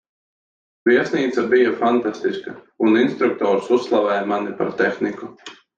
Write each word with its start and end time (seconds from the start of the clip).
Viesnīca 0.89 1.43
bija 1.51 1.75
fantastiska, 1.83 2.57
un 2.89 2.99
instruktors 3.05 3.73
uzslavēja 3.79 4.29
mani 4.35 4.61
par 4.63 4.79
tehniku. 4.85 5.35